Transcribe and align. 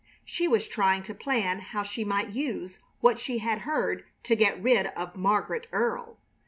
She 0.25 0.47
was 0.47 0.67
trying 0.67 1.03
to 1.03 1.13
plan 1.13 1.59
how 1.59 1.83
she 1.83 2.03
might 2.03 2.31
use 2.31 2.79
what 3.01 3.19
she 3.19 3.37
had 3.37 3.59
heard 3.69 4.03
to 4.23 4.35
get 4.35 4.59
rid 4.59 4.87
of 4.87 5.15
Margaret 5.15 5.67
Earle. 5.71 6.17